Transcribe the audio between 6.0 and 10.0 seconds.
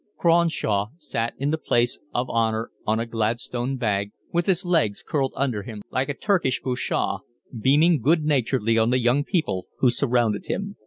a Turkish bashaw, beaming good naturedly on the young people who